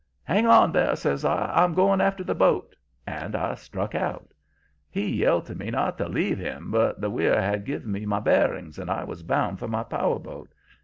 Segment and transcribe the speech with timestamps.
[0.23, 1.51] "'Hang on there!' says I.
[1.53, 4.33] 'I'm going after the boat.' And I struck out.
[4.89, 8.19] He yelled to me not to leave him, but the weir had give me my
[8.19, 10.49] bearings, and I was bound for my power boat.